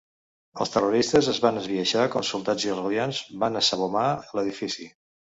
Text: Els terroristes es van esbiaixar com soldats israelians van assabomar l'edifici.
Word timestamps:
Els 0.63 0.69
terroristes 0.75 1.27
es 1.33 1.41
van 1.43 1.59
esbiaixar 1.59 2.05
com 2.15 2.25
soldats 2.29 2.65
israelians 2.69 3.19
van 3.43 3.59
assabomar 3.61 4.07
l'edifici. 4.39 4.89